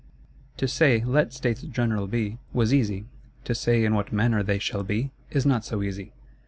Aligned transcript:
To 0.57 0.67
say, 0.67 1.03
let 1.03 1.31
States 1.31 1.61
General 1.61 2.07
be, 2.07 2.39
was 2.53 2.73
easy; 2.73 3.05
to 3.43 3.53
say 3.53 3.85
in 3.85 3.93
what 3.93 4.11
manner 4.11 4.41
they 4.41 4.57
shall 4.57 4.81
be, 4.81 5.11
is 5.29 5.45
not 5.45 5.63
so 5.63 5.83
easy. 5.83 6.11